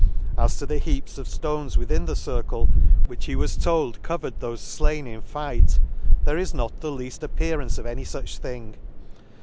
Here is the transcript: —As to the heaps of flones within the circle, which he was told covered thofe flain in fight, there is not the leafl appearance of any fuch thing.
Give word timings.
—As 0.45 0.57
to 0.57 0.65
the 0.65 0.79
heaps 0.79 1.19
of 1.19 1.27
flones 1.27 1.77
within 1.77 2.05
the 2.05 2.15
circle, 2.15 2.67
which 3.05 3.25
he 3.25 3.35
was 3.35 3.55
told 3.55 4.01
covered 4.01 4.39
thofe 4.39 4.57
flain 4.77 5.05
in 5.05 5.21
fight, 5.21 5.77
there 6.23 6.39
is 6.39 6.55
not 6.55 6.81
the 6.81 6.89
leafl 6.89 7.21
appearance 7.21 7.77
of 7.77 7.85
any 7.85 8.03
fuch 8.03 8.39
thing. 8.39 8.73